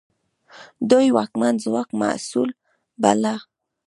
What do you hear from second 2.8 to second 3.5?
باله.